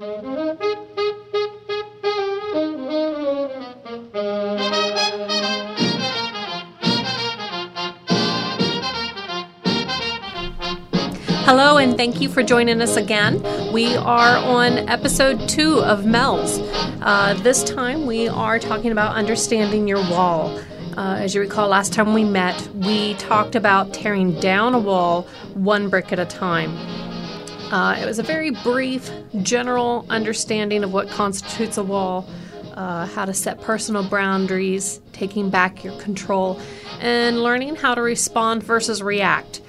[0.00, 0.16] Hello,
[11.76, 13.42] and thank you for joining us again.
[13.74, 16.60] We are on episode two of Mel's.
[17.02, 20.58] Uh, this time we are talking about understanding your wall.
[20.96, 25.28] Uh, as you recall, last time we met, we talked about tearing down a wall
[25.52, 26.74] one brick at a time.
[27.70, 29.10] Uh, it was a very brief,
[29.42, 32.28] general understanding of what constitutes a wall,
[32.74, 36.60] uh, how to set personal boundaries, taking back your control,
[37.00, 39.60] and learning how to respond versus react.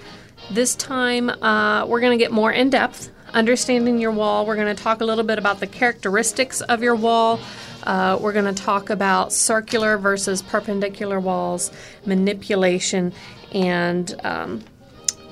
[0.50, 4.48] This time, uh, we're going to get more in depth, understanding your wall.
[4.48, 7.40] We're going to talk a little bit about the characteristics of your wall.
[7.84, 11.72] Uh, we're going to talk about circular versus perpendicular walls,
[12.06, 13.14] manipulation,
[13.54, 14.64] and um,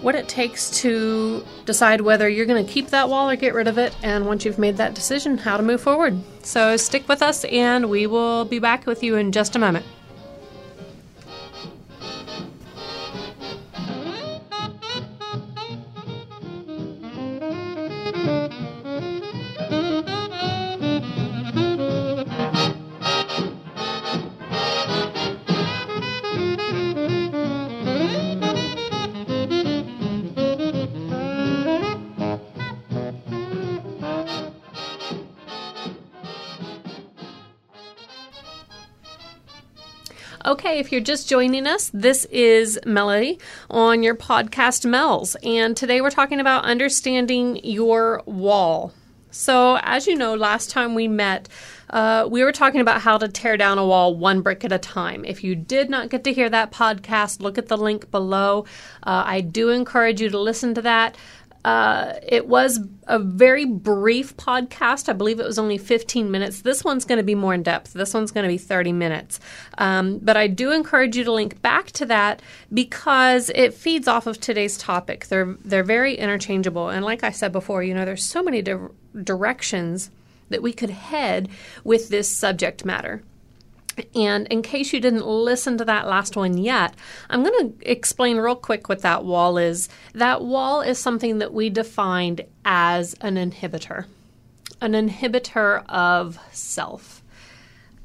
[0.01, 3.67] what it takes to decide whether you're going to keep that wall or get rid
[3.67, 3.95] of it.
[4.01, 6.19] And once you've made that decision, how to move forward.
[6.43, 9.85] So stick with us, and we will be back with you in just a moment.
[40.49, 43.37] Okay, if you're just joining us, this is Melody
[43.69, 48.91] on your podcast Mel's, and today we're talking about understanding your wall.
[49.29, 51.47] So, as you know, last time we met,
[51.91, 54.79] uh, we were talking about how to tear down a wall one brick at a
[54.79, 55.23] time.
[55.23, 58.65] If you did not get to hear that podcast, look at the link below.
[59.03, 61.15] Uh, I do encourage you to listen to that.
[61.65, 65.09] Uh, it was a very brief podcast.
[65.09, 66.61] I believe it was only 15 minutes.
[66.61, 67.93] This one's going to be more in depth.
[67.93, 69.39] This one's going to be 30 minutes.
[69.77, 72.41] Um, but I do encourage you to link back to that
[72.73, 75.27] because it feeds off of today's topic.
[75.27, 76.89] They're they're very interchangeable.
[76.89, 78.77] And like I said before, you know, there's so many di-
[79.23, 80.11] directions
[80.49, 81.49] that we could head
[81.83, 83.21] with this subject matter.
[84.15, 86.95] And in case you didn't listen to that last one yet,
[87.29, 89.89] I'm going to explain real quick what that wall is.
[90.13, 94.05] That wall is something that we defined as an inhibitor,
[94.81, 97.23] an inhibitor of self.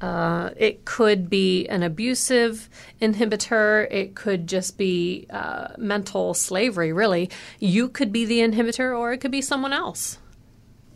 [0.01, 2.69] Uh, it could be an abusive
[3.01, 3.87] inhibitor.
[3.89, 7.29] It could just be uh, mental slavery, really.
[7.59, 10.19] You could be the inhibitor, or it could be someone else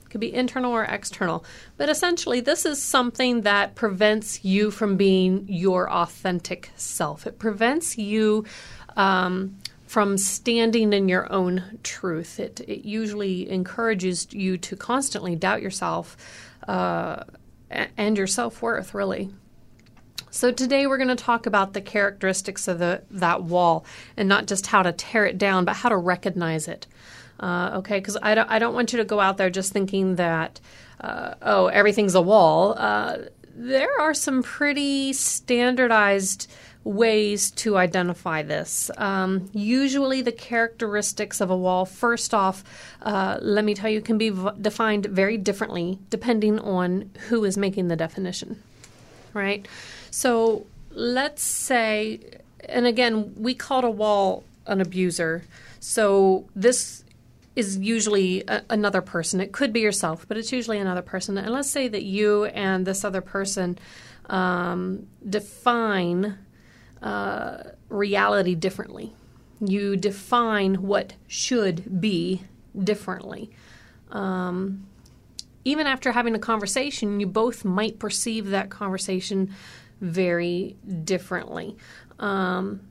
[0.10, 1.46] could be internal or external.
[1.78, 7.28] But essentially, this is something that prevents you from being your authentic self.
[7.28, 8.46] It prevents you
[8.98, 12.40] um, from standing in your own truth.
[12.40, 16.18] It, it usually encourages you to constantly doubt yourself
[16.68, 17.24] uh,
[17.70, 19.30] and your self worth, really.
[20.32, 23.84] So today we're going to talk about the characteristics of the, that wall
[24.16, 26.86] and not just how to tear it down, but how to recognize it.
[27.40, 30.16] Uh, okay, because I don't, I don't want you to go out there just thinking
[30.16, 30.60] that,
[31.00, 32.76] uh, oh, everything's a wall.
[32.78, 33.18] Uh,
[33.56, 36.50] there are some pretty standardized
[36.84, 38.90] ways to identify this.
[38.98, 42.64] Um, usually, the characteristics of a wall, first off,
[43.02, 47.58] uh, let me tell you, can be v- defined very differently depending on who is
[47.58, 48.62] making the definition,
[49.34, 49.68] right?
[50.10, 52.20] So, let's say,
[52.68, 55.44] and again, we called a wall an abuser.
[55.80, 57.04] So, this
[57.56, 59.42] is usually a, another person.
[59.42, 61.38] It could be yourself, but it's usually another person.
[61.38, 63.78] And let's say that you and this other person
[64.30, 66.38] um, define
[67.02, 69.14] uh, reality differently.
[69.60, 72.44] You define what should be
[72.82, 73.50] differently.
[74.12, 74.88] Um,
[75.66, 79.54] even after having a conversation, you both might perceive that conversation
[80.00, 81.76] very differently.
[82.20, 82.82] Um,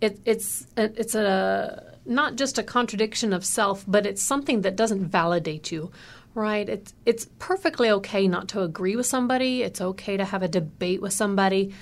[0.00, 5.08] it, it's it's a not just a contradiction of self, but it's something that doesn't
[5.08, 5.90] validate you,
[6.34, 6.68] right?
[6.68, 9.62] It's it's perfectly okay not to agree with somebody.
[9.62, 11.72] It's okay to have a debate with somebody,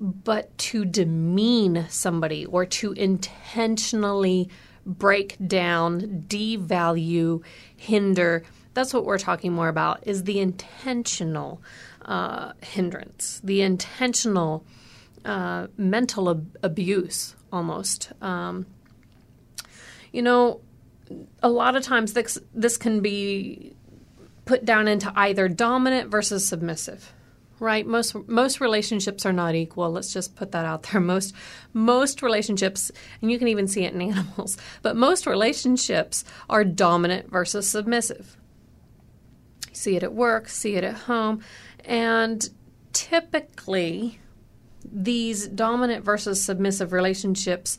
[0.00, 4.48] but to demean somebody or to intentionally
[4.86, 7.42] break down, devalue,
[7.76, 8.42] hinder.
[8.74, 11.62] That's what we're talking more about is the intentional
[12.04, 14.64] uh, hindrance, the intentional
[15.24, 18.12] uh, mental ab- abuse almost.
[18.20, 18.66] Um,
[20.14, 20.60] you know,
[21.42, 23.74] a lot of times this this can be
[24.44, 27.12] put down into either dominant versus submissive
[27.60, 27.86] right?
[27.86, 29.90] Most most relationships are not equal.
[29.90, 31.00] Let's just put that out there.
[31.14, 31.34] Most
[31.72, 32.90] most relationships
[33.22, 38.36] and you can even see it in animals but most relationships are dominant versus submissive.
[39.72, 41.40] See it at work, see it at home.
[41.84, 42.48] And
[42.92, 44.18] typically,
[44.84, 47.78] these dominant versus submissive relationships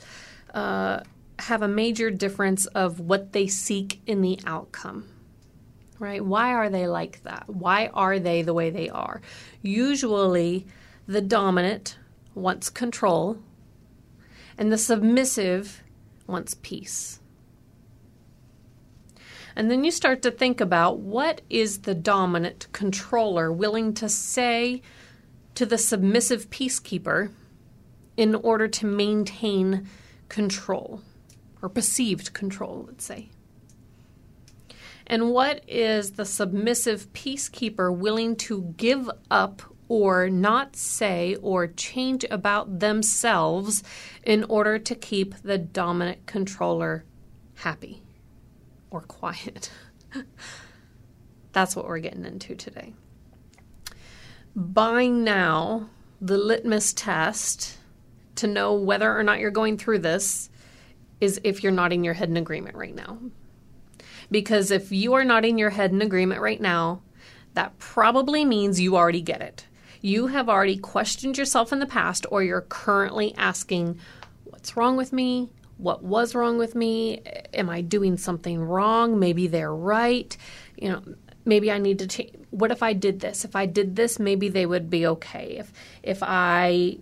[0.54, 1.02] uh,
[1.40, 5.06] have a major difference of what they seek in the outcome.
[6.00, 6.24] Right?
[6.24, 7.46] Why are they like that?
[7.48, 9.22] Why are they the way they are?
[9.62, 10.66] Usually,
[11.08, 11.98] the dominant
[12.34, 13.40] wants control,
[14.58, 15.84] and the submissive
[16.28, 17.20] wants peace.
[19.56, 24.82] And then you start to think about what is the dominant controller willing to say
[25.54, 27.32] to the submissive peacekeeper
[28.18, 29.88] in order to maintain
[30.28, 31.02] control
[31.66, 33.28] or perceived control, let's say.
[35.08, 42.24] And what is the submissive peacekeeper willing to give up or not say or change
[42.30, 43.82] about themselves
[44.24, 47.04] in order to keep the dominant controller
[47.56, 48.04] happy
[48.92, 49.72] or quiet?
[51.52, 52.94] That's what we're getting into today.
[54.56, 55.90] By now,
[56.22, 57.80] the litmus test
[58.36, 60.52] to know whether or not you're going through this
[61.22, 63.18] is if you're nodding your head in agreement right now.
[64.32, 67.02] Because if you are nodding your head in agreement right now,
[67.54, 69.66] that probably means you already get it.
[70.02, 74.00] You have already questioned yourself in the past, or you're currently asking,
[74.44, 75.50] What's wrong with me?
[75.78, 77.22] What was wrong with me?
[77.54, 79.20] Am I doing something wrong?
[79.20, 80.36] Maybe they're right.
[80.78, 81.04] You know,
[81.46, 82.32] maybe I need to change.
[82.50, 83.46] What if I did this?
[83.46, 85.58] If I did this, maybe they would be okay.
[85.60, 85.74] If
[86.04, 86.98] if I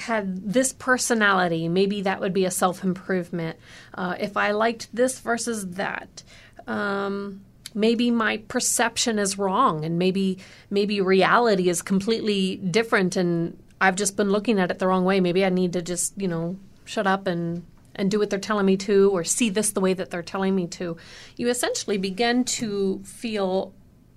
[0.00, 3.58] had this personality, maybe that would be a self improvement.
[3.94, 6.22] Uh, if I liked this versus that,
[6.66, 10.38] um, maybe my perception is wrong, and maybe
[10.70, 15.20] maybe reality is completely different, and I've just been looking at it the wrong way.
[15.20, 17.64] Maybe I need to just you know shut up and
[17.94, 20.54] and do what they're telling me to, or see this the way that they're telling
[20.54, 20.96] me to.
[21.36, 23.74] You essentially begin to feel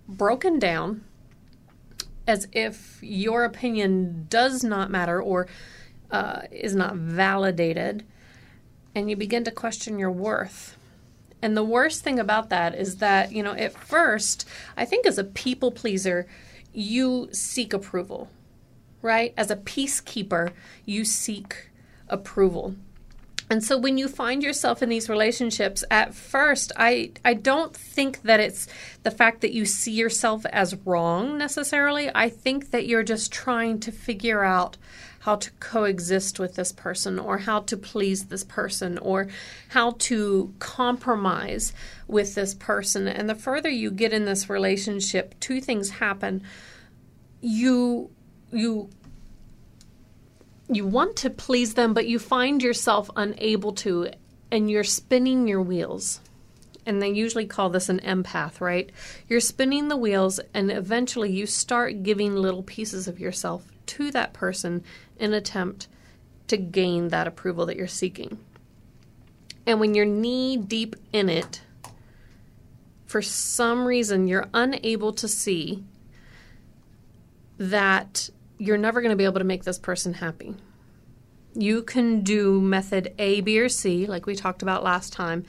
[0.08, 1.04] broken down
[2.32, 5.48] as if your opinion does not matter or
[6.12, 8.06] uh, is not validated,
[8.96, 10.78] and you begin to question your worth.
[11.42, 14.48] And the worst thing about that is that, you know, at first,
[14.78, 16.26] I think as a people pleaser,
[16.72, 18.30] you seek approval,
[19.02, 19.34] right?
[19.36, 20.54] As a peacekeeper,
[20.86, 21.70] you seek
[22.08, 22.76] approval.
[23.52, 28.22] And so when you find yourself in these relationships, at first, I, I don't think
[28.22, 28.66] that it's
[29.04, 32.10] the fact that you see yourself as wrong necessarily.
[32.16, 34.78] I think that you're just trying to figure out
[35.20, 39.28] how to coexist with this person or how to please this person or
[39.68, 41.74] how to compromise
[42.08, 43.06] with this person.
[43.06, 46.42] And the further you get in this relationship, two things happen.
[47.42, 48.12] You
[48.54, 48.90] you
[50.76, 54.12] you want to please them, but you find yourself unable to,
[54.52, 56.20] and you're spinning your wheels.
[56.86, 58.90] And they usually call this an empath, right?
[59.28, 64.34] You're spinning the wheels, and eventually you start giving little pieces of yourself to that
[64.34, 64.84] person
[65.18, 65.88] in attempt
[66.48, 68.40] to gain that approval that you're seeking.
[69.66, 71.62] And when you're knee deep in it,
[73.06, 75.84] for some reason you're unable to see
[77.58, 78.30] that
[78.62, 80.54] you're never going to be able to make this person happy.
[81.56, 85.46] You can do method A, B, or C, like we talked about last time,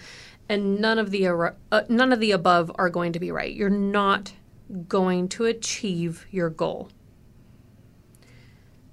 [0.48, 3.54] and none of the uh, none of the above are going to be right.
[3.54, 4.32] You're not
[4.88, 6.88] going to achieve your goal.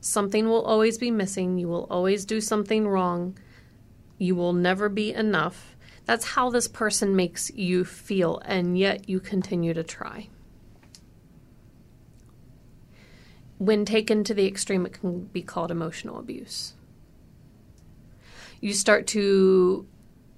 [0.01, 1.57] Something will always be missing.
[1.57, 3.39] You will always do something wrong.
[4.17, 5.77] You will never be enough.
[6.03, 10.27] That's how this person makes you feel, and yet you continue to try.
[13.59, 16.73] When taken to the extreme, it can be called emotional abuse.
[18.61, 19.85] You start to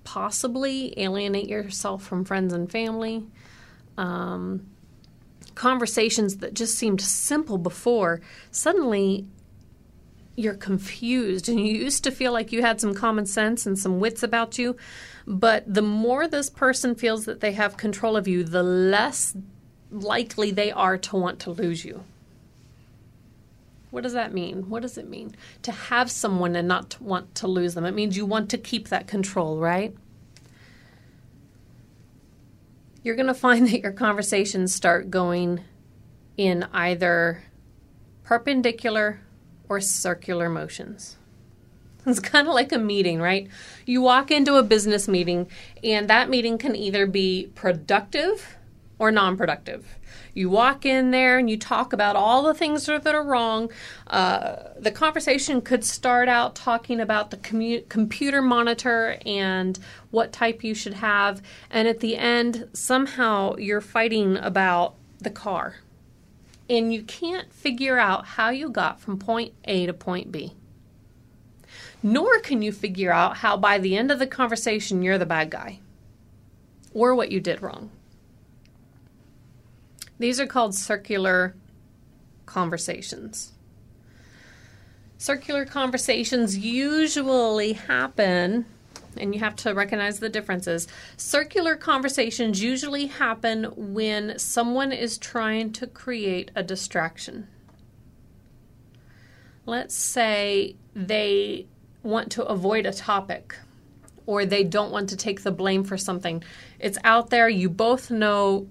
[0.03, 3.25] possibly alienate yourself from friends and family.
[3.97, 4.67] Um,
[5.53, 9.27] conversations that just seemed simple before, suddenly
[10.35, 13.99] you're confused and you used to feel like you had some common sense and some
[13.99, 14.75] wits about you.
[15.27, 19.35] But the more this person feels that they have control of you, the less
[19.91, 22.03] likely they are to want to lose you.
[23.91, 24.69] What does that mean?
[24.69, 27.85] What does it mean to have someone and not to want to lose them?
[27.85, 29.93] It means you want to keep that control, right?
[33.03, 35.61] You're going to find that your conversations start going
[36.37, 37.43] in either
[38.23, 39.19] perpendicular
[39.67, 41.17] or circular motions.
[42.03, 43.47] It's kind of like a meeting, right?
[43.85, 45.47] You walk into a business meeting,
[45.83, 48.57] and that meeting can either be productive
[48.97, 49.99] or non productive.
[50.33, 53.69] You walk in there and you talk about all the things that are wrong.
[54.07, 59.77] Uh, the conversation could start out talking about the commu- computer monitor and
[60.09, 61.41] what type you should have.
[61.69, 65.75] And at the end, somehow you're fighting about the car
[66.69, 70.53] and you can't figure out how you got from point A to point B.
[72.01, 75.49] Nor can you figure out how by the end of the conversation you're the bad
[75.49, 75.79] guy
[76.93, 77.89] or what you did wrong.
[80.21, 81.55] These are called circular
[82.45, 83.53] conversations.
[85.17, 88.65] Circular conversations usually happen,
[89.17, 90.87] and you have to recognize the differences.
[91.17, 97.47] Circular conversations usually happen when someone is trying to create a distraction.
[99.65, 101.65] Let's say they
[102.03, 103.55] want to avoid a topic
[104.27, 106.43] or they don't want to take the blame for something.
[106.79, 108.67] It's out there, you both know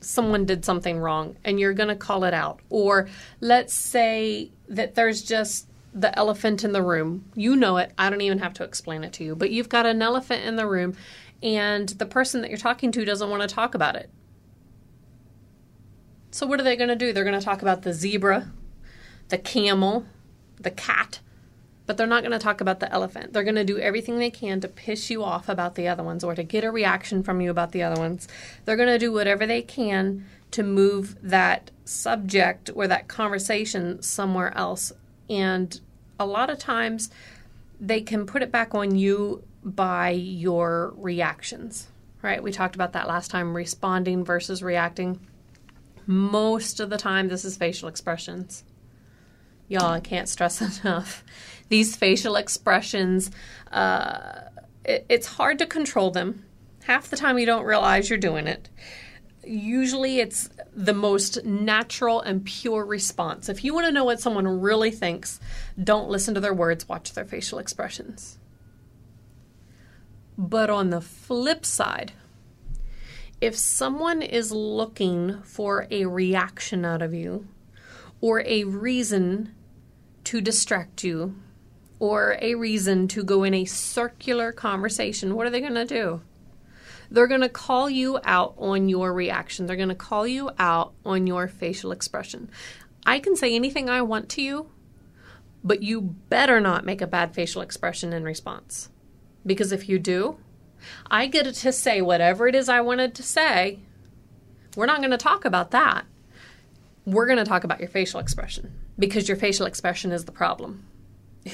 [0.00, 2.60] someone did something wrong and you're going to call it out.
[2.70, 3.08] Or
[3.40, 7.24] let's say that there's just the elephant in the room.
[7.34, 7.92] You know it.
[7.98, 9.34] I don't even have to explain it to you.
[9.34, 10.96] But you've got an elephant in the room
[11.42, 14.10] and the person that you're talking to doesn't want to talk about it.
[16.30, 17.12] So what are they going to do?
[17.12, 18.50] They're going to talk about the zebra,
[19.28, 20.06] the camel,
[20.56, 21.20] the cat,
[21.88, 23.32] but they're not going to talk about the elephant.
[23.32, 26.22] They're going to do everything they can to piss you off about the other ones
[26.22, 28.28] or to get a reaction from you about the other ones.
[28.66, 34.54] They're going to do whatever they can to move that subject or that conversation somewhere
[34.54, 34.92] else.
[35.30, 35.80] And
[36.20, 37.08] a lot of times
[37.80, 41.88] they can put it back on you by your reactions,
[42.20, 42.42] right?
[42.42, 45.26] We talked about that last time responding versus reacting.
[46.06, 48.62] Most of the time, this is facial expressions.
[49.68, 51.24] Y'all, I can't stress enough
[51.68, 53.30] these facial expressions,
[53.72, 54.40] uh,
[54.84, 56.44] it, it's hard to control them.
[56.84, 58.70] Half the time, you don't realize you're doing it.
[59.44, 63.48] Usually, it's the most natural and pure response.
[63.48, 65.40] If you want to know what someone really thinks,
[65.82, 68.38] don't listen to their words, watch their facial expressions.
[70.36, 72.12] But on the flip side,
[73.40, 77.48] if someone is looking for a reaction out of you
[78.20, 79.54] or a reason
[80.24, 81.36] to distract you
[82.00, 86.20] or a reason to go in a circular conversation, what are they going to do?
[87.10, 89.66] They're going to call you out on your reaction.
[89.66, 92.50] They're going to call you out on your facial expression.
[93.06, 94.70] I can say anything I want to you,
[95.64, 98.90] but you better not make a bad facial expression in response.
[99.46, 100.36] Because if you do,
[101.10, 103.80] I get to say whatever it is I wanted to say.
[104.76, 106.04] We're not going to talk about that.
[107.06, 110.84] We're going to talk about your facial expression because your facial expression is the problem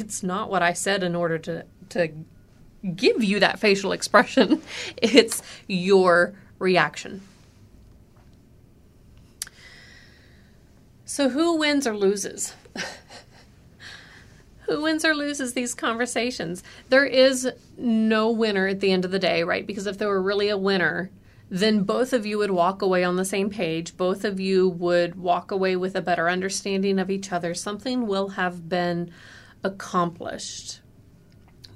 [0.00, 2.08] it's not what I said in order to to
[2.96, 4.62] give you that facial expression.
[5.02, 7.22] It's your reaction.
[11.04, 12.54] So who wins or loses?
[14.66, 16.62] who wins or loses these conversations?
[16.88, 19.66] There is no winner at the end of the day, right?
[19.66, 21.10] Because if there were really a winner,
[21.50, 23.96] then both of you would walk away on the same page.
[23.96, 27.54] Both of you would walk away with a better understanding of each other.
[27.54, 29.10] Something will have been
[29.64, 30.80] accomplished.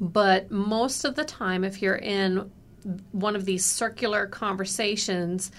[0.00, 2.50] But most of the time, if you're in
[3.11, 5.50] one of these circular conversations,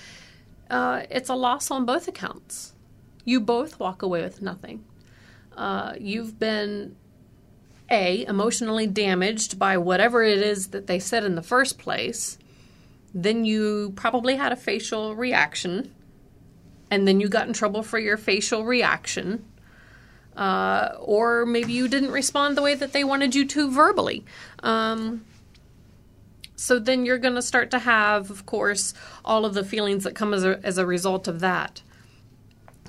[0.69, 2.73] uh, it's a loss on both accounts.
[3.25, 4.85] You both walk away with nothing.
[5.57, 6.95] Uh, you've been
[7.91, 12.37] a emotionally damaged by whatever it is that they said in the first place.
[13.13, 15.93] Then you probably had a facial reaction,
[16.89, 19.43] and then you got in trouble for your facial reaction
[20.39, 24.23] uh, or maybe you didn't respond the way that they wanted you to verbally.
[24.63, 25.25] Um,
[26.55, 28.93] so then you're going to start to have, of course,
[29.25, 31.81] all of the feelings that come as a, as a result of that.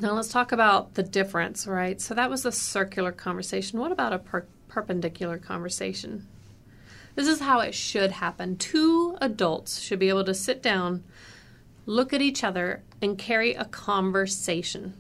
[0.00, 2.00] Now let's talk about the difference, right?
[2.00, 3.80] So that was a circular conversation.
[3.80, 6.28] What about a per- perpendicular conversation?
[7.16, 8.58] This is how it should happen.
[8.58, 11.02] Two adults should be able to sit down,
[11.84, 14.94] look at each other, and carry a conversation.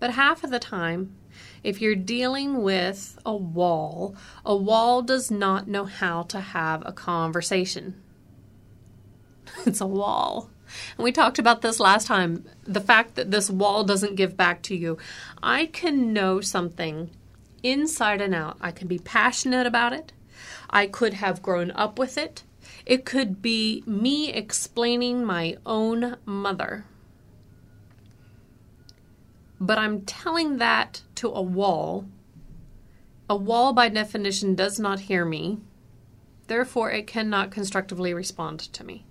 [0.00, 1.14] But half of the time,
[1.62, 6.92] if you're dealing with a wall, a wall does not know how to have a
[6.92, 8.02] conversation.
[9.66, 10.50] it's a wall.
[10.96, 14.62] And we talked about this last time the fact that this wall doesn't give back
[14.62, 14.98] to you.
[15.42, 17.10] I can know something
[17.62, 18.56] inside and out.
[18.60, 20.12] I can be passionate about it.
[20.70, 22.44] I could have grown up with it.
[22.86, 26.86] It could be me explaining my own mother
[29.60, 32.06] but I'm telling that to a wall.
[33.28, 35.58] A wall, by definition, does not hear me.
[36.46, 39.04] Therefore, it cannot constructively respond to me.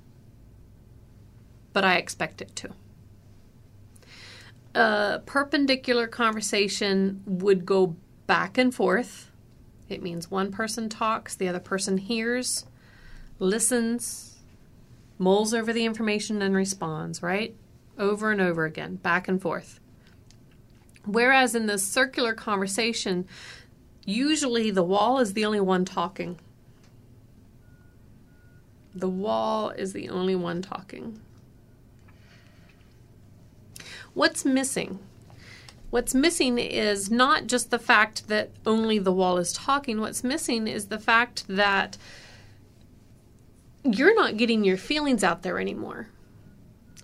[1.72, 2.70] But I expect it to.
[4.76, 7.96] A perpendicular conversation would go
[8.28, 9.32] back and forth.
[9.88, 12.66] It means one person talks, the other person hears,
[13.40, 14.38] listens,
[15.18, 17.56] mulls over the information, and responds, right?
[18.00, 19.79] over and over again, back and forth.
[21.12, 23.28] Whereas in this circular conversation,
[24.06, 26.38] usually the wall is the only one talking.
[28.94, 31.20] The wall is the only one talking.
[34.14, 35.00] What's missing?
[35.90, 40.00] What's missing is not just the fact that only the wall is talking.
[40.02, 41.98] What's missing is the fact that
[43.84, 46.10] you're not getting your feelings out there anymore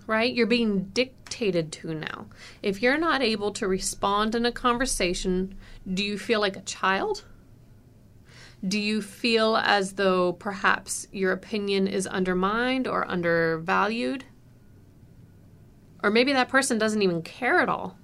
[0.06, 0.32] right?
[0.32, 2.26] You're being dictated to now.
[2.62, 5.56] If you're not able to respond in a conversation,
[5.92, 7.24] do you feel like a child?
[8.66, 14.24] Do you feel as though perhaps your opinion is undermined or undervalued?
[16.02, 17.98] Or maybe that person doesn't even care at all.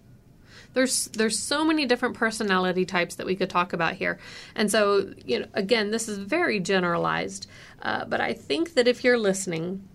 [0.74, 4.18] There's there's so many different personality types that we could talk about here,
[4.54, 7.46] and so you know again this is very generalized,
[7.82, 9.86] uh, but I think that if you're listening,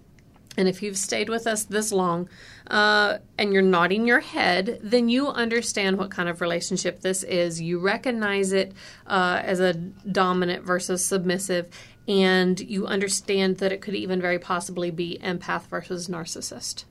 [0.58, 2.28] and if you've stayed with us this long
[2.72, 7.62] uh, and you're nodding your head, then you understand what kind of relationship this is.
[7.62, 8.74] You recognize it
[9.06, 11.70] uh, as a dominant versus submissive,
[12.08, 16.86] and you understand that it could even very possibly be empath versus narcissist.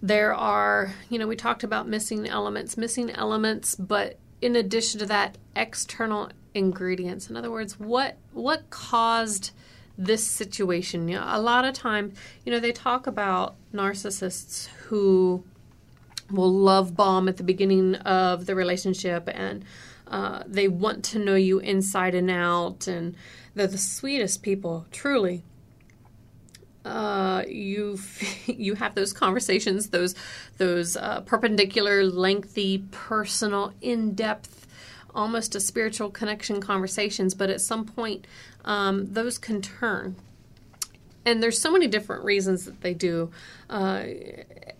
[0.00, 5.06] There are, you know, we talked about missing elements, missing elements, but in addition to
[5.06, 7.30] that, external ingredients.
[7.30, 9.52] In other words, what what caused
[9.96, 11.08] this situation?
[11.08, 12.12] You know, a lot of time,
[12.44, 15.44] you know, they talk about narcissists who
[16.30, 19.64] will love bomb at the beginning of the relationship and
[20.08, 23.14] uh, they want to know you inside and out and
[23.54, 25.42] they're the sweetest people truly
[26.84, 27.98] uh, you
[28.46, 30.14] you have those conversations those
[30.58, 34.57] those uh, perpendicular lengthy personal in-depth
[35.14, 38.26] almost a spiritual connection conversations, but at some point,
[38.64, 40.16] um, those can turn.
[41.24, 43.30] And there's so many different reasons that they do.
[43.68, 44.04] Uh,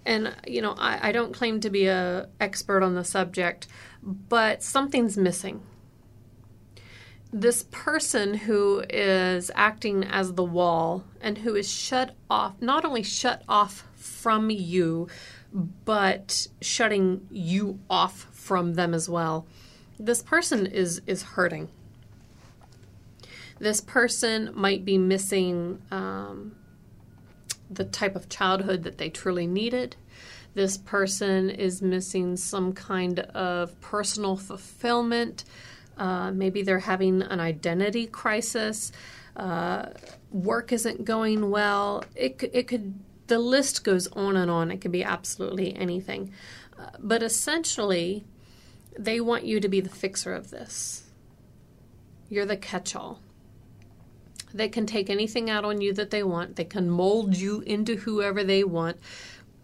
[0.06, 3.66] and, you know, I, I don't claim to be a expert on the subject,
[4.02, 5.62] but something's missing
[7.32, 13.02] this person who is acting as the wall and who is shut off, not only
[13.02, 15.08] shut off from you,
[15.52, 19.46] but shutting you off from them as well
[19.98, 21.68] this person is is hurting.
[23.58, 26.54] This person might be missing um,
[27.70, 29.96] the type of childhood that they truly needed.
[30.54, 35.44] This person is missing some kind of personal fulfillment.
[35.96, 38.92] Uh, maybe they're having an identity crisis.
[39.36, 39.86] Uh,
[40.30, 42.04] work isn't going well.
[42.14, 42.94] It, it could,
[43.26, 44.70] the list goes on and on.
[44.70, 46.32] It could be absolutely anything.
[46.78, 48.24] Uh, but essentially,
[48.98, 51.04] they want you to be the fixer of this.
[52.28, 53.20] You're the catch all.
[54.52, 57.96] They can take anything out on you that they want, they can mold you into
[57.96, 58.98] whoever they want.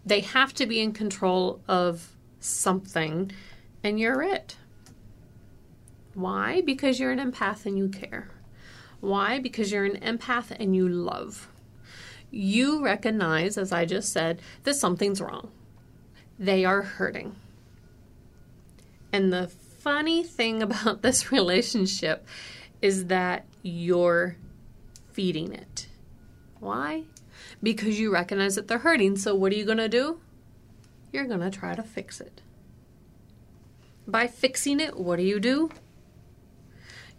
[0.05, 3.31] They have to be in control of something,
[3.83, 4.55] and you're it.
[6.13, 6.61] Why?
[6.61, 8.29] Because you're an empath and you care.
[9.01, 9.39] Why?
[9.39, 11.49] Because you're an empath and you love.
[12.31, 15.51] You recognize, as I just said, that something's wrong.
[16.39, 17.35] They are hurting.
[19.15, 22.27] And the funny thing about this relationship
[22.81, 24.35] is that you're
[25.13, 25.87] feeding it.
[26.59, 27.03] Why?
[27.63, 29.15] Because you recognize that they're hurting.
[29.15, 30.19] So, what are you going to do?
[31.13, 32.41] You're going to try to fix it.
[34.05, 35.69] By fixing it, what do you do?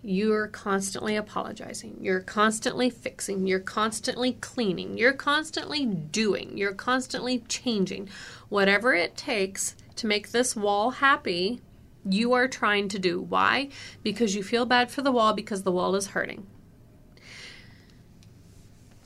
[0.03, 1.97] You're constantly apologizing.
[2.03, 3.47] You're constantly fixing.
[3.47, 4.99] You're constantly cleaning.
[4.99, 6.59] You're constantly doing.
[6.59, 8.11] You're constantly changing.
[8.51, 11.63] Whatever it takes to make this wall happy,
[12.09, 13.21] you are trying to do.
[13.21, 13.69] Why?
[14.03, 16.47] Because you feel bad for the wall because the wall is hurting.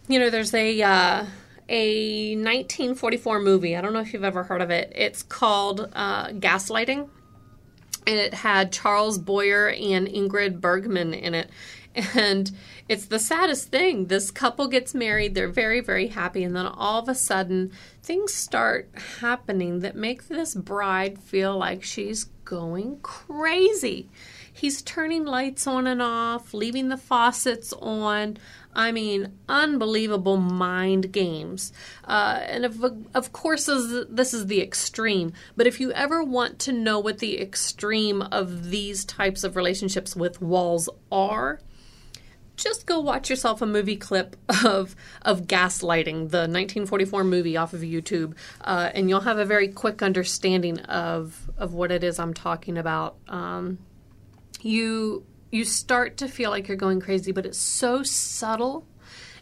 [0.09, 1.27] You know, there's a uh,
[1.69, 3.77] a 1944 movie.
[3.77, 4.93] I don't know if you've ever heard of it.
[4.95, 7.09] It's called uh, Gaslighting,
[8.07, 11.51] and it had Charles Boyer and Ingrid Bergman in it.
[12.15, 12.53] And
[12.89, 14.07] it's the saddest thing.
[14.07, 18.33] This couple gets married, they're very, very happy, and then all of a sudden, things
[18.33, 18.89] start
[19.21, 24.09] happening that make this bride feel like she's going crazy.
[24.53, 28.39] He's turning lights on and off, leaving the faucets on.
[28.75, 31.73] I mean, unbelievable mind games.
[32.05, 32.85] Uh, and of,
[33.15, 35.33] of course, this is the extreme.
[35.57, 40.17] But if you ever want to know what the extreme of these types of relationships
[40.17, 41.61] with walls are,
[42.61, 47.81] just go watch yourself a movie clip of of gaslighting the 1944 movie off of
[47.81, 52.35] youtube uh, and you'll have a very quick understanding of of what it is i'm
[52.35, 53.79] talking about um,
[54.63, 58.87] you you start to feel like you're going crazy, but it's so subtle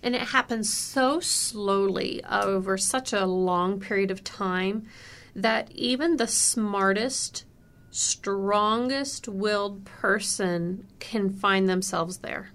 [0.03, 4.87] and it happens so slowly over such a long period of time
[5.35, 7.45] that even the smartest,
[7.91, 12.51] strongest willed person can find themselves there.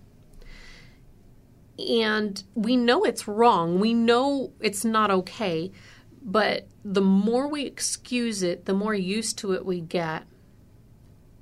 [1.78, 3.80] And we know it's wrong.
[3.80, 5.72] We know it's not okay.
[6.22, 10.24] But the more we excuse it, the more used to it we get.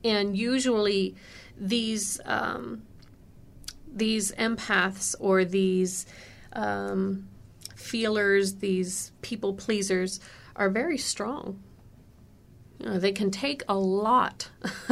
[0.04, 1.16] And usually,
[1.58, 2.84] these um,
[3.94, 6.06] these empaths or these
[6.54, 7.28] um,
[7.76, 10.20] feelers, these people pleasers,
[10.56, 11.62] are very strong.
[12.80, 14.50] You know, they can take a lot.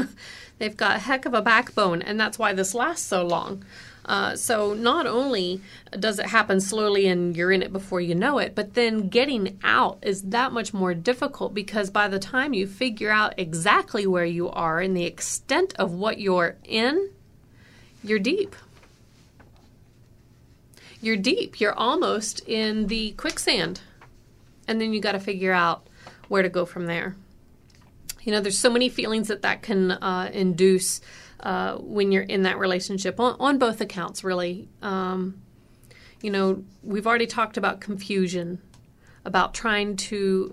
[0.60, 3.64] They've got a heck of a backbone, and that's why this lasts so long.
[4.10, 5.62] Uh, so not only
[6.00, 9.60] does it happen slowly and you're in it before you know it, but then getting
[9.64, 14.26] out is that much more difficult because by the time you figure out exactly where
[14.26, 17.12] you are and the extent of what you're in,
[18.04, 18.56] you're deep.
[21.02, 21.62] You're deep.
[21.62, 23.82] You're almost in the quicksand.
[24.68, 25.86] And then you got to figure out
[26.30, 27.16] where to go from there.
[28.24, 31.00] You know, there's so many feelings that that can uh, induce
[31.42, 34.68] uh, when you're in that relationship on, on both accounts, really.
[34.82, 35.42] Um,
[36.22, 38.62] you know, we've already talked about confusion,
[39.24, 40.52] about trying to,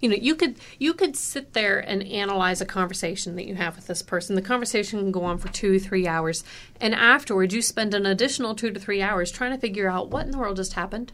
[0.00, 3.76] you know, you could you could sit there and analyze a conversation that you have
[3.76, 4.36] with this person.
[4.36, 6.44] The conversation can go on for two, three hours,
[6.80, 10.24] and afterwards you spend an additional two to three hours trying to figure out what
[10.24, 11.12] in the world just happened.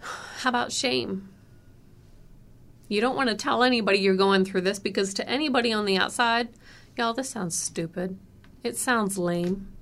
[0.00, 1.28] How about shame?
[2.88, 5.96] You don't want to tell anybody you're going through this because to anybody on the
[5.96, 6.48] outside,
[6.96, 8.18] y'all, this sounds stupid.
[8.62, 9.72] It sounds lame.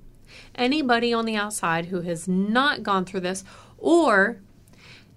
[0.55, 3.43] Anybody on the outside who has not gone through this
[3.77, 4.39] or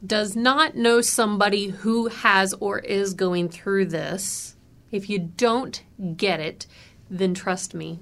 [0.04, 4.54] does not know somebody who has or is going through this,
[4.90, 5.82] if you don't
[6.16, 6.66] get it,
[7.10, 8.00] then trust me,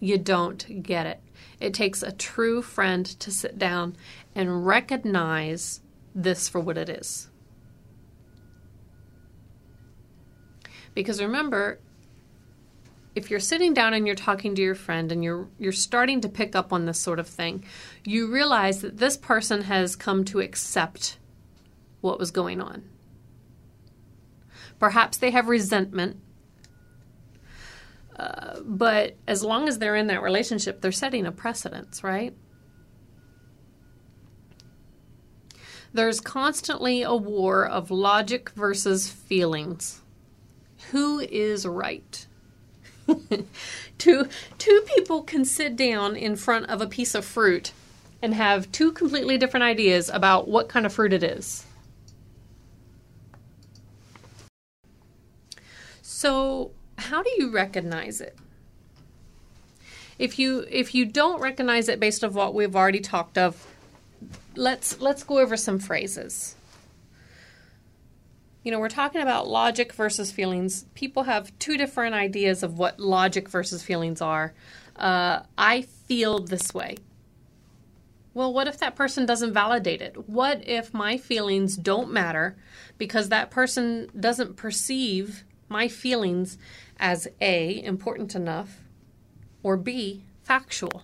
[0.00, 1.20] you don't get it.
[1.60, 3.96] It takes a true friend to sit down
[4.34, 5.80] and recognize
[6.14, 7.27] this for what it is.
[10.98, 11.78] Because remember,
[13.14, 16.28] if you're sitting down and you're talking to your friend and you're you're starting to
[16.28, 17.64] pick up on this sort of thing,
[18.04, 21.18] you realize that this person has come to accept
[22.00, 22.82] what was going on.
[24.80, 26.16] Perhaps they have resentment.
[28.16, 32.34] Uh, but as long as they're in that relationship, they're setting a precedence, right?
[35.92, 40.02] There's constantly a war of logic versus feelings
[40.90, 42.26] who is right.
[43.98, 47.72] two, two people can sit down in front of a piece of fruit
[48.20, 51.64] and have two completely different ideas about what kind of fruit it is.
[56.02, 58.36] So, how do you recognize it?
[60.18, 63.68] If you if you don't recognize it based on what we've already talked of,
[64.56, 66.56] let's let's go over some phrases
[68.68, 70.84] you know, we're talking about logic versus feelings.
[70.92, 74.52] People have two different ideas of what logic versus feelings are.
[74.94, 76.96] Uh, I feel this way.
[78.34, 80.28] Well, what if that person doesn't validate it?
[80.28, 82.58] What if my feelings don't matter
[82.98, 86.58] because that person doesn't perceive my feelings
[87.00, 88.82] as A, important enough,
[89.62, 91.02] or B, factual?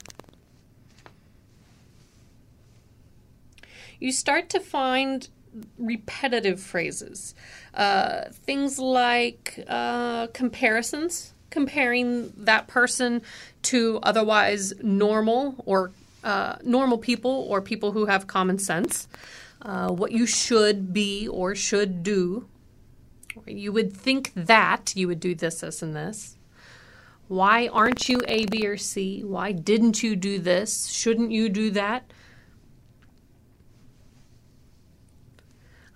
[3.98, 5.31] You start to find
[5.78, 7.34] repetitive phrases.
[7.74, 13.22] Uh, things like uh, comparisons, comparing that person
[13.62, 19.08] to otherwise normal or uh, normal people or people who have common sense.
[19.62, 22.46] Uh, what you should be or should do.
[23.46, 26.36] You would think that you would do this, this, and this.
[27.28, 29.24] Why aren't you A, B, or C?
[29.24, 30.88] Why didn't you do this?
[30.88, 32.04] Shouldn't you do that?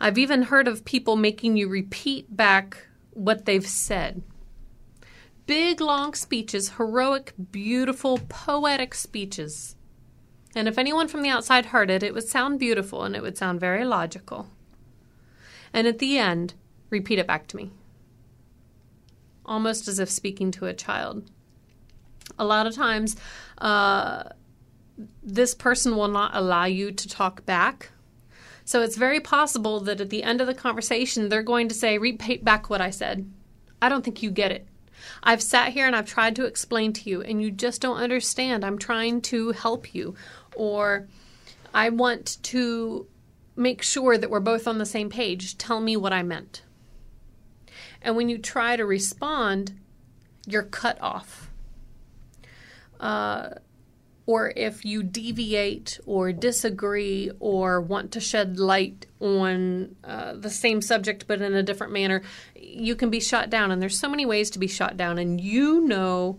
[0.01, 4.23] I've even heard of people making you repeat back what they've said.
[5.47, 9.77] Big, long speeches, heroic, beautiful, poetic speeches.
[10.55, 13.37] And if anyone from the outside heard it, it would sound beautiful and it would
[13.37, 14.49] sound very logical.
[15.73, 16.55] And at the end,
[16.91, 17.71] repeat it back to me,
[19.45, 21.31] almost as if speaking to a child.
[22.39, 23.17] A lot of times,
[23.59, 24.25] uh,
[25.23, 27.91] this person will not allow you to talk back
[28.69, 31.97] so it's very possible that at the end of the conversation, they're going to say,
[31.97, 33.27] repeat back what I said.
[33.81, 34.69] I don't think you get it.
[35.23, 38.67] I've sat here and I've tried to explain to you, and you just don't understand.
[38.67, 40.17] I'm trying to help you.
[40.55, 41.09] Or
[41.73, 43.07] I want to
[43.57, 45.57] make sure that we're both on the same page.
[45.57, 46.61] Tell me what I meant.
[48.03, 49.81] And when you try to respond,
[50.47, 51.51] you're cut off.
[53.01, 53.49] Uh,
[54.29, 60.83] or if you deviate or disagree or want to shed light on uh, the same
[60.83, 62.21] subject but in a different manner,
[62.55, 63.71] you can be shot down.
[63.71, 66.39] And there's so many ways to be shot down, and you know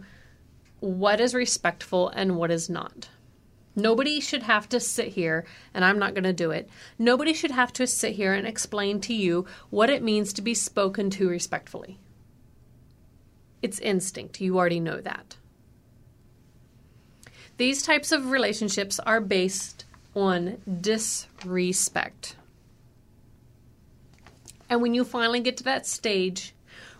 [0.81, 3.09] what is respectful and what is not.
[3.75, 6.69] Nobody should have to sit here, and I'm not going to do it.
[6.99, 10.53] Nobody should have to sit here and explain to you what it means to be
[10.53, 11.97] spoken to respectfully.
[13.63, 14.39] It's instinct.
[14.39, 15.37] You already know that.
[17.59, 19.83] These types of relationships are based
[20.15, 22.37] on disrespect.
[24.69, 26.53] And when you finally get to that stage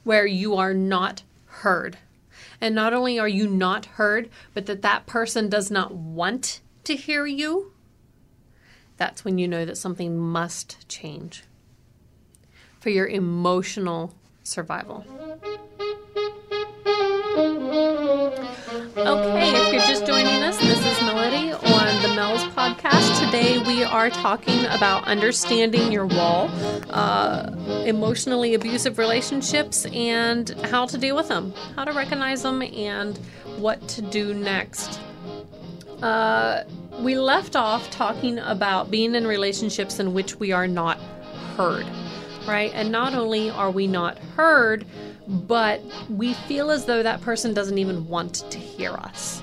[0.04, 1.98] where you are not heard,
[2.60, 6.98] and not only are you not heard, but that that person does not want to
[6.98, 7.72] hear you,
[8.98, 11.46] that's when you know that something must change
[12.82, 15.06] for your emotional survival.
[18.98, 20.39] Okay, if you're just joining
[22.02, 23.26] the Mel's podcast.
[23.26, 26.50] Today we are talking about understanding your wall,
[26.92, 27.54] uh,
[27.86, 33.18] emotionally abusive relationships, and how to deal with them, how to recognize them, and
[33.58, 35.02] what to do next.
[36.02, 36.64] Uh,
[37.02, 40.98] we left off talking about being in relationships in which we are not
[41.58, 41.86] heard,
[42.48, 42.72] right?
[42.76, 44.86] And not only are we not heard,
[45.28, 49.42] but we feel as though that person doesn't even want to hear us.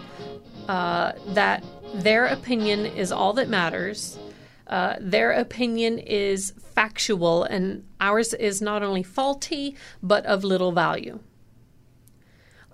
[0.68, 1.62] Uh, that
[1.94, 4.18] their opinion is all that matters.
[4.66, 11.18] Uh, their opinion is factual, and ours is not only faulty, but of little value.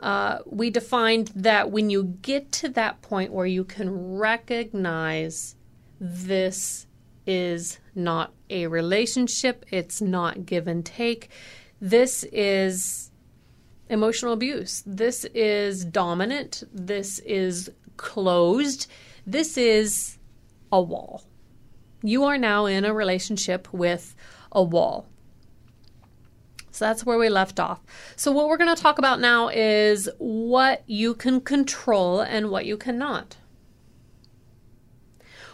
[0.01, 5.55] Uh, we defined that when you get to that point where you can recognize
[6.01, 6.87] this
[7.25, 11.31] is not a relationship, it's not give and take,
[11.81, 13.13] this is
[13.89, 14.83] emotional abuse.
[14.87, 16.65] This is dominant.
[16.73, 18.91] This is closed.
[19.27, 20.19] This is
[20.71, 21.25] a wall.
[22.03, 24.15] You are now in a relationship with
[24.51, 25.07] a wall.
[26.71, 27.81] So that's where we left off.
[28.17, 32.65] So, what we're going to talk about now is what you can control and what
[32.65, 33.37] you cannot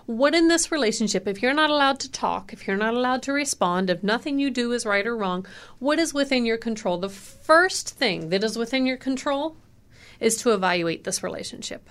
[0.09, 3.33] what in this relationship, if you're not allowed to talk, if you're not allowed to
[3.35, 5.45] respond, if nothing you do is right or wrong,
[5.81, 6.97] what is within your control?
[6.97, 9.59] The first thing that is within your control
[10.19, 11.91] is to evaluate this relationship.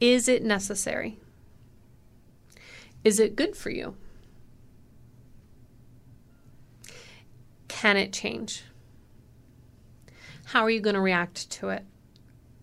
[0.00, 1.18] Is it necessary?
[3.04, 3.96] Is it good for you?
[7.68, 8.64] Can it change?
[10.46, 11.84] How are you going to react to it?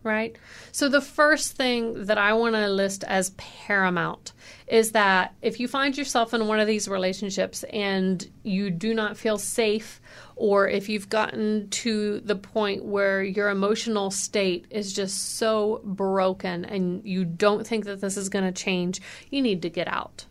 [0.08, 0.36] right?
[0.72, 4.32] So, the first thing that I want to list as paramount
[4.68, 9.18] is that if you find yourself in one of these relationships and you do not
[9.18, 10.02] feel safe,
[10.38, 16.64] or if you've gotten to the point where your emotional state is just so broken
[16.64, 20.26] and you don't think that this is going to change, you need to get out.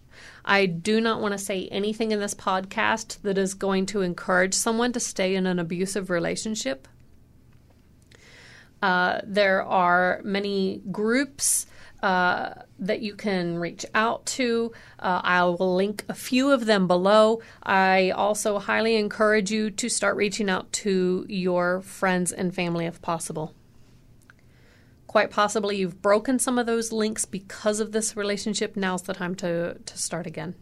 [0.45, 4.55] I do not want to say anything in this podcast that is going to encourage
[4.55, 6.87] someone to stay in an abusive relationship.
[8.81, 11.67] Uh, there are many groups
[12.03, 14.73] uh, that you can reach out to.
[14.99, 17.41] Uh, I will link a few of them below.
[17.63, 23.01] I also highly encourage you to start reaching out to your friends and family if
[23.01, 23.55] possible.
[25.07, 28.77] Quite possibly you've broken some of those links because of this relationship.
[28.77, 30.55] Now's the time to, to start again.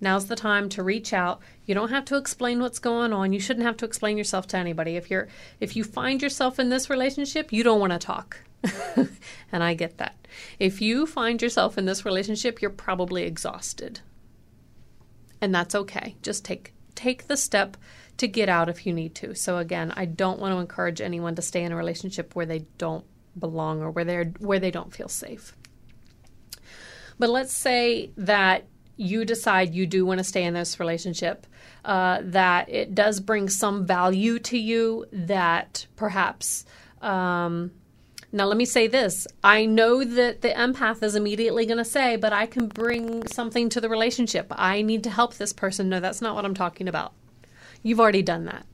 [0.00, 1.40] Now's the time to reach out.
[1.64, 3.32] You don't have to explain what's going on.
[3.32, 4.96] You shouldn't have to explain yourself to anybody.
[4.96, 5.28] If you're
[5.60, 8.43] if you find yourself in this relationship, you don't want to talk.
[9.52, 10.26] and I get that.
[10.58, 14.00] If you find yourself in this relationship, you're probably exhausted.
[15.40, 16.16] And that's okay.
[16.22, 17.76] Just take take the step
[18.16, 19.34] to get out if you need to.
[19.34, 22.66] So again, I don't want to encourage anyone to stay in a relationship where they
[22.78, 23.04] don't
[23.38, 25.56] belong or where they're where they don't feel safe.
[27.18, 31.46] But let's say that you decide you do want to stay in this relationship,
[31.84, 36.64] uh, that it does bring some value to you, that perhaps.
[37.02, 37.72] Um,
[38.34, 39.28] now, let me say this.
[39.44, 43.68] I know that the empath is immediately going to say, but I can bring something
[43.68, 44.48] to the relationship.
[44.50, 45.88] I need to help this person.
[45.88, 47.12] No, that's not what I'm talking about.
[47.84, 48.66] You've already done that.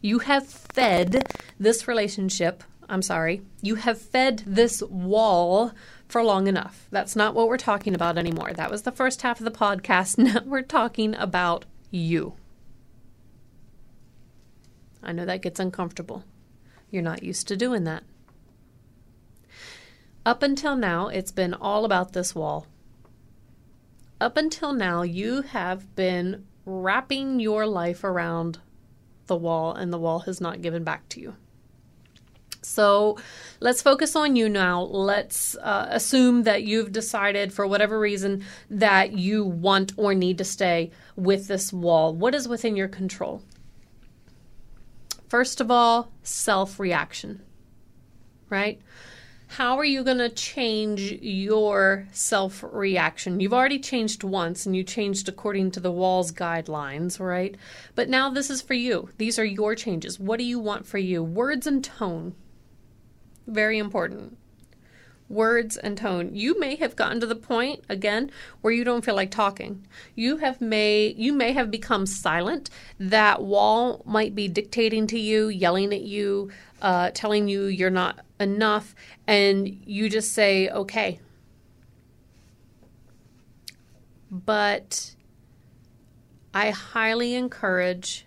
[0.00, 2.62] You have fed this relationship.
[2.88, 3.42] I'm sorry.
[3.60, 5.72] You have fed this wall
[6.06, 6.86] for long enough.
[6.92, 8.52] That's not what we're talking about anymore.
[8.52, 10.16] That was the first half of the podcast.
[10.18, 12.34] Now we're talking about you.
[15.02, 16.22] I know that gets uncomfortable.
[16.88, 18.04] You're not used to doing that.
[20.24, 22.66] Up until now, it's been all about this wall.
[24.20, 28.58] Up until now, you have been wrapping your life around
[29.26, 31.36] the wall and the wall has not given back to you.
[32.62, 33.16] So
[33.60, 34.82] let's focus on you now.
[34.82, 40.44] Let's uh, assume that you've decided, for whatever reason, that you want or need to
[40.44, 42.12] stay with this wall.
[42.14, 43.42] What is within your control?
[45.28, 47.42] First of all, self reaction,
[48.50, 48.80] right?
[49.48, 53.40] How are you going to change your self reaction?
[53.40, 57.56] You've already changed once and you changed according to the wall's guidelines, right?
[57.94, 59.08] But now this is for you.
[59.16, 60.20] These are your changes.
[60.20, 61.24] What do you want for you?
[61.24, 62.34] Words and tone.
[63.46, 64.36] Very important.
[65.30, 66.34] Words and tone.
[66.34, 68.30] You may have gotten to the point again
[68.60, 69.86] where you don't feel like talking.
[70.14, 72.68] You have may you may have become silent.
[72.98, 78.20] That wall might be dictating to you, yelling at you, uh, telling you you're not
[78.40, 78.94] enough,
[79.26, 81.20] and you just say, okay.
[84.30, 85.14] But
[86.52, 88.26] I highly encourage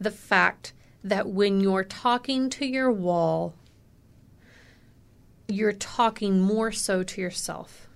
[0.00, 0.72] the fact
[1.04, 3.54] that when you're talking to your wall,
[5.48, 7.88] you're talking more so to yourself.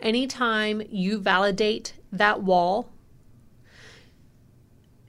[0.00, 2.90] Anytime you validate that wall,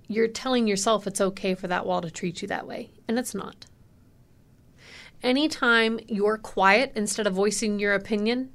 [0.08, 3.36] you're telling yourself it's okay for that wall to treat you that way, and it's
[3.36, 3.66] not.
[5.22, 8.52] Anytime you're quiet instead of voicing your opinion,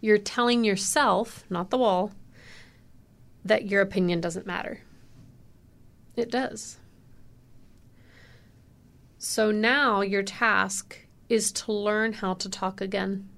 [0.00, 2.12] you're telling yourself, not the wall,
[3.44, 4.80] that your opinion doesn't matter.
[6.16, 6.78] It does.
[9.18, 13.28] So now your task is to learn how to talk again.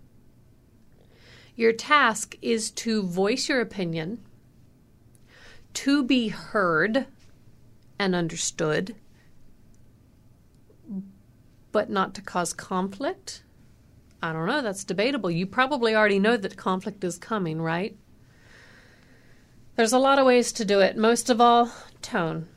[1.55, 4.21] Your task is to voice your opinion,
[5.75, 7.07] to be heard
[7.99, 8.95] and understood,
[11.77, 13.43] but not to cause conflict.
[14.23, 15.31] I don't know, that's debatable.
[15.31, 17.95] You probably already know that conflict is coming, right?
[19.75, 20.97] There's a lot of ways to do it.
[20.97, 22.49] Most of all, tone.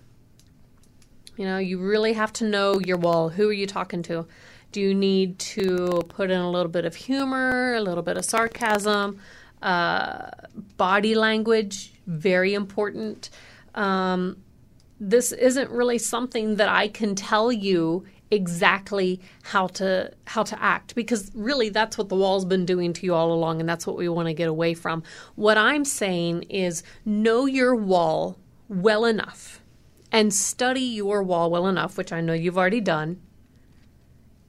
[1.35, 3.27] You know, you really have to know your wall.
[3.27, 4.25] Who are you talking to?
[4.71, 8.23] Do you need to put in a little bit of humor, a little bit of
[8.23, 9.19] sarcasm?
[9.61, 10.29] Uh,
[10.77, 13.31] body language, very important.
[13.75, 14.37] Um,
[14.97, 20.93] this isn't really something that I can tell you exactly how to how to act
[20.93, 23.97] because really that's what the wall's been doing to you all along and that's what
[23.97, 25.03] we want to get away from.
[25.35, 28.37] What I'm saying is know your wall
[28.67, 29.61] well enough
[30.11, 33.21] and study your wall well enough, which I know you've already done,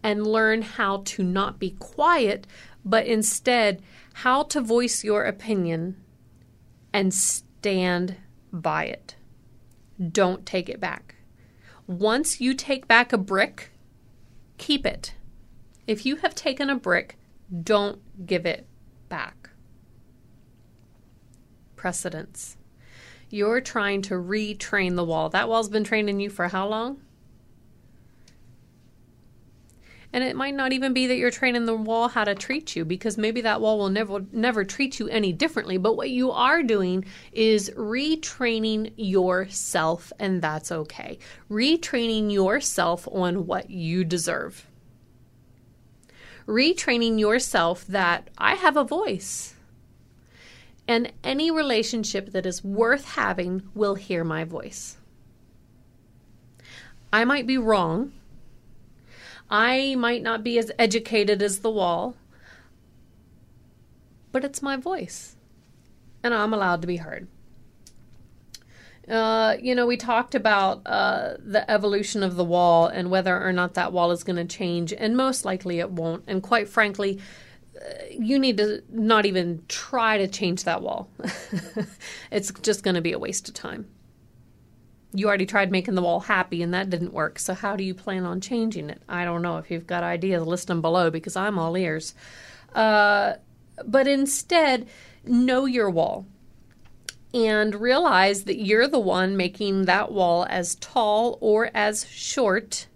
[0.03, 2.47] and learn how to not be quiet,
[2.85, 3.83] but instead
[4.15, 5.97] how to voice your opinion
[6.93, 8.17] and stand
[8.53, 9.17] by it.
[10.11, 11.10] Don't take it back.
[11.91, 13.73] Once you take back a brick,
[14.59, 15.13] keep it.
[15.89, 17.19] If you have taken a brick,
[17.65, 18.65] don't give it
[19.09, 19.51] back.
[21.75, 22.57] Precedence.
[23.29, 25.31] You're trying to retrain the wall.
[25.31, 27.01] That wall's been training you for how long?
[30.13, 32.85] And it might not even be that you're training the wall how to treat you
[32.85, 35.77] because maybe that wall will never never treat you any differently.
[35.77, 41.19] But what you are doing is retraining yourself and that's okay.
[41.49, 44.67] Retraining yourself on what you deserve.
[46.47, 49.55] Retraining yourself that I have a voice.
[50.89, 54.97] And any relationship that is worth having will hear my voice.
[57.13, 58.13] I might be wrong
[59.51, 62.15] I might not be as educated as the wall,
[64.31, 65.35] but it's my voice,
[66.23, 67.27] and I'm allowed to be heard.
[69.09, 73.53] Uh, you know, we talked about uh, the evolution of the wall and whether or
[73.53, 76.23] not that wall is going to change, and most likely it won't.
[76.29, 77.21] And quite frankly,
[77.77, 81.11] uh, you need to not even try to change that wall.
[82.31, 83.89] it's just going to be a waste of time
[85.13, 87.39] you already tried making the wall happy and that didn't work.
[87.39, 89.03] So how do you plan on changing it?
[89.09, 89.59] I don't know.
[89.59, 92.15] If you've got ideas, list them below because I'm all ears.
[92.75, 93.35] Uh,
[93.85, 94.89] but instead,
[95.25, 96.27] know your wall
[97.35, 102.87] and realize that you're the one making that wall as tall or as short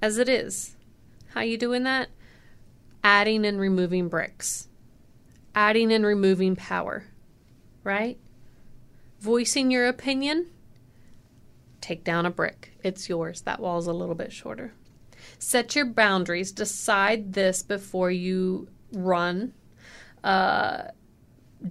[0.00, 0.76] as it is.
[1.34, 2.08] How you doing that?
[3.04, 4.68] Adding and removing bricks.
[5.54, 7.04] Adding and removing power.
[7.84, 8.18] Right?
[9.20, 10.46] Voicing your opinion
[11.80, 12.72] take down a brick.
[12.82, 13.42] It's yours.
[13.42, 14.72] That wall is a little bit shorter.
[15.38, 16.52] Set your boundaries.
[16.52, 19.52] Decide this before you run.
[20.24, 20.88] Uh,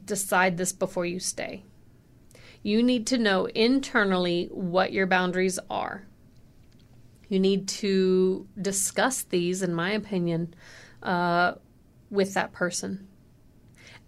[0.06, 1.64] decide this before you stay.
[2.62, 6.06] You need to know internally what your boundaries are.
[7.28, 10.54] You need to discuss these, in my opinion,
[11.04, 11.54] uh,
[12.10, 13.08] with that person.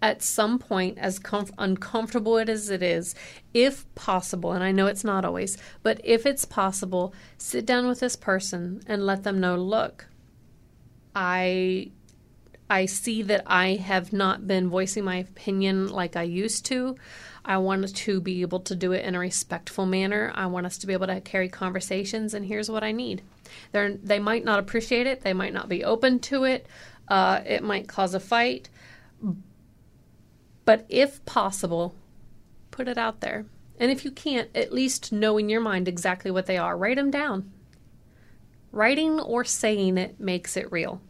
[0.02, 3.14] At some point, as comf- uncomfortable it as it is,
[3.54, 8.00] if possible, and I know it's not always, but if it's possible, sit down with
[8.00, 10.06] this person and let them know, look,
[11.14, 11.92] I
[12.68, 16.96] I see that I have not been voicing my opinion like I used to.
[17.44, 20.32] I want to be able to do it in a respectful manner.
[20.34, 23.22] I want us to be able to carry conversations, and here's what I need.
[23.72, 26.66] They're, they might not appreciate it, they might not be open to it,
[27.08, 28.70] uh, it might cause a fight,
[30.64, 31.94] but if possible,
[32.70, 33.46] put it out there.
[33.78, 36.76] And if you can't, at least know in your mind exactly what they are.
[36.76, 37.50] Write them down.
[38.70, 41.00] Writing or saying it makes it real.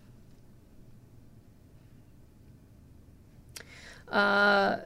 [4.09, 4.79] Uh,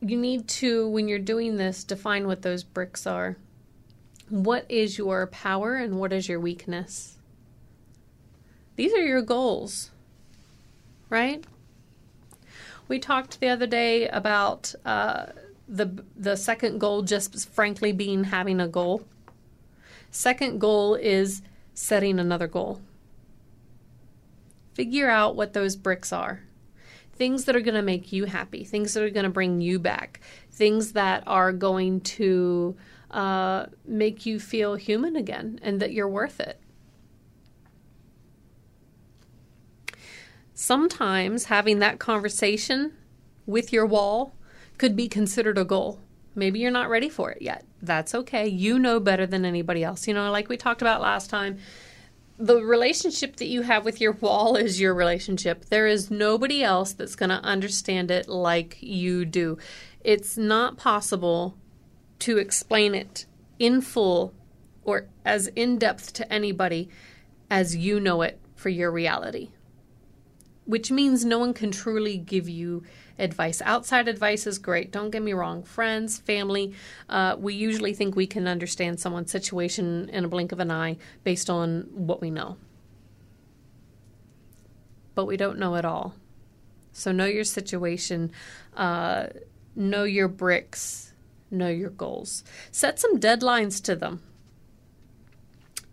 [0.00, 3.36] you need to, when you're doing this, define what those bricks are.
[4.28, 7.16] What is your power and what is your weakness?
[8.74, 9.90] These are your goals,
[11.08, 11.44] right?
[12.88, 15.26] We talked the other day about uh,
[15.68, 19.04] the the second goal just frankly being having a goal.
[20.10, 21.42] Second goal is
[21.74, 22.80] setting another goal.
[24.74, 26.42] Figure out what those bricks are.
[27.14, 29.78] Things that are going to make you happy, things that are going to bring you
[29.78, 30.20] back,
[30.52, 32.76] things that are going to
[33.10, 36.60] uh, make you feel human again and that you're worth it.
[40.56, 42.92] Sometimes having that conversation
[43.44, 44.34] with your wall
[44.78, 46.00] could be considered a goal.
[46.34, 47.64] Maybe you're not ready for it yet.
[47.80, 48.48] That's okay.
[48.48, 50.08] You know better than anybody else.
[50.08, 51.58] You know, like we talked about last time,
[52.38, 55.66] the relationship that you have with your wall is your relationship.
[55.66, 59.58] There is nobody else that's going to understand it like you do.
[60.00, 61.56] It's not possible
[62.20, 63.26] to explain it
[63.58, 64.34] in full
[64.84, 66.88] or as in depth to anybody
[67.50, 69.50] as you know it for your reality
[70.66, 72.82] which means no one can truly give you
[73.18, 73.62] advice.
[73.64, 74.90] Outside advice is great.
[74.90, 75.62] Don't get me wrong.
[75.62, 76.74] Friends, family,
[77.08, 80.98] uh, we usually think we can understand someone's situation in a blink of an eye
[81.24, 82.56] based on what we know.
[85.14, 86.14] But we don't know it all.
[86.92, 88.32] So know your situation,
[88.76, 89.28] uh,
[89.74, 91.12] know your bricks,
[91.50, 92.42] know your goals.
[92.70, 94.22] Set some deadlines to them.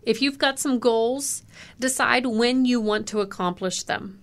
[0.02, 1.42] If you've got some goals,
[1.78, 4.20] decide when you want to accomplish them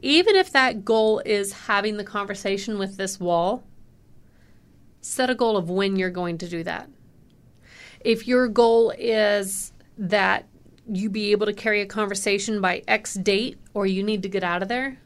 [0.00, 3.64] even if that goal is having the conversation with this wall,
[5.00, 6.88] set a goal of when you're going to do that.
[8.00, 10.46] If your goal is that
[10.90, 14.44] you be able to carry a conversation by X date or you need to get
[14.44, 14.98] out of there,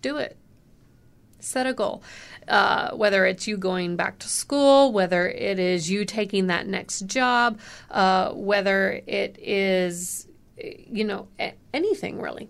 [0.00, 0.36] do it.
[1.38, 2.02] Set a goal.
[2.48, 7.06] Uh, whether it's you going back to school, whether it is you taking that next
[7.06, 7.58] job,
[7.90, 10.26] uh, whether it is,
[10.58, 11.28] you know,
[11.72, 12.48] anything really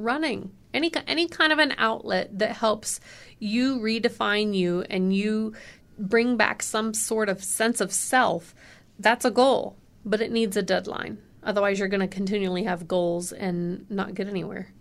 [0.00, 0.52] running.
[0.72, 3.00] Any any kind of an outlet that helps
[3.38, 5.54] you redefine you and you
[5.98, 8.54] bring back some sort of sense of self
[8.98, 11.18] that's a goal but it needs a deadline.
[11.42, 14.72] Otherwise you're going to continually have goals and not get anywhere.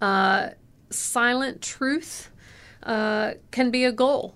[0.00, 0.50] Uh,
[0.88, 2.30] silent truth
[2.82, 4.34] uh, can be a goal.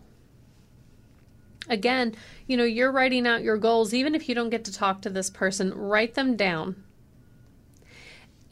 [1.68, 2.14] Again
[2.46, 3.94] you know you're writing out your goals.
[3.94, 6.84] Even if you don't get to talk to this person write them down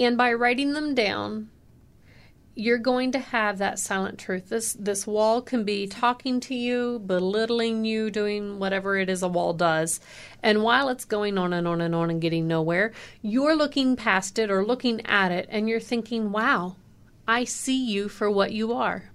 [0.05, 1.50] and by writing them down,
[2.55, 4.48] you're going to have that silent truth.
[4.48, 9.28] This this wall can be talking to you, belittling you, doing whatever it is a
[9.28, 10.00] wall does.
[10.42, 12.92] And while it's going on and on and on and getting nowhere,
[13.22, 16.76] you're looking past it or looking at it and you're thinking, "Wow,
[17.26, 19.11] I see you for what you are."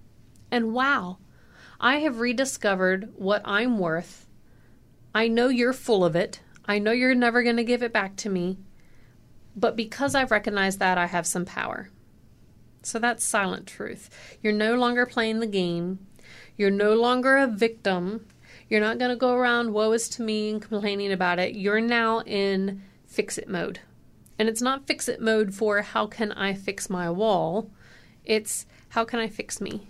[0.49, 1.17] And wow,
[1.79, 4.25] I have rediscovered what I'm worth.
[5.13, 6.39] I know you're full of it.
[6.65, 8.57] I know you're never going to give it back to me.
[9.58, 11.89] But because I've recognized that, I have some power.
[12.84, 14.10] So that's silent truth.
[14.41, 15.99] You're no longer playing the game.
[16.55, 18.28] You're no longer a victim.
[18.70, 21.55] You're not going to go around, woe is to me, and complaining about it.
[21.55, 23.80] You're now in fix it mode.
[24.38, 27.72] And it's not fix it mode for how can I fix my wall,
[28.24, 29.88] it's how can I fix me?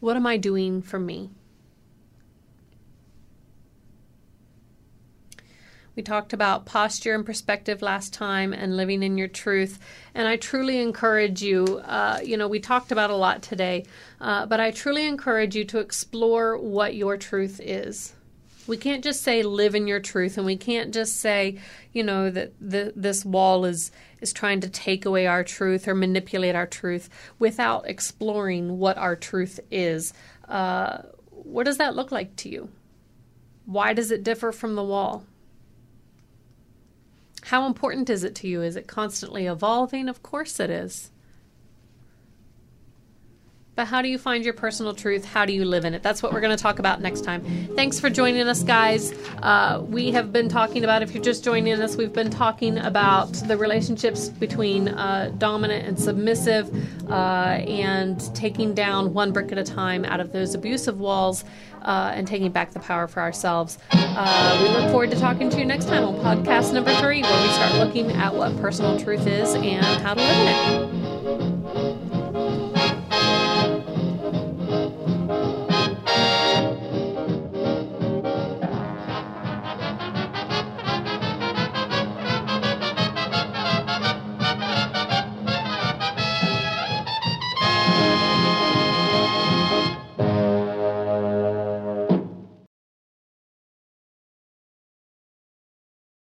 [0.00, 1.30] What am I doing for me?
[5.94, 9.78] We talked about posture and perspective last time and living in your truth.
[10.14, 13.84] And I truly encourage you, uh, you know, we talked about a lot today,
[14.20, 18.14] uh, but I truly encourage you to explore what your truth is.
[18.66, 21.58] We can't just say live in your truth, and we can't just say,
[21.92, 23.90] you know, that the, this wall is
[24.20, 29.16] is trying to take away our truth or manipulate our truth without exploring what our
[29.16, 30.14] truth is.
[30.48, 30.98] Uh,
[31.30, 32.68] what does that look like to you?
[33.66, 35.24] Why does it differ from the wall?
[37.46, 38.62] How important is it to you?
[38.62, 40.08] Is it constantly evolving?
[40.08, 41.10] Of course it is.
[43.74, 45.24] But how do you find your personal truth?
[45.24, 46.02] How do you live in it?
[46.02, 47.42] That's what we're going to talk about next time.
[47.74, 49.14] Thanks for joining us, guys.
[49.42, 53.32] Uh, we have been talking about, if you're just joining us, we've been talking about
[53.32, 56.70] the relationships between uh, dominant and submissive
[57.10, 57.14] uh,
[57.66, 61.42] and taking down one brick at a time out of those abusive walls
[61.80, 63.78] uh, and taking back the power for ourselves.
[63.92, 67.42] Uh, we look forward to talking to you next time on podcast number three, where
[67.42, 71.01] we start looking at what personal truth is and how to live in it.